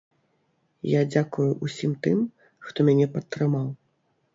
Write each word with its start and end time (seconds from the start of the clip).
Я 0.93 1.01
дзякую 1.11 1.47
ўсім 1.67 1.95
тым, 2.09 2.27
хто 2.67 2.77
мяне 2.93 3.07
падтрымаў. 3.17 3.75